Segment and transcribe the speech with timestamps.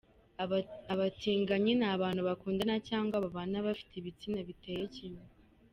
[0.93, 5.25] Abatinganyi ni abantu bakundana cyangwa babana bafite ibitsina biteye kimwe.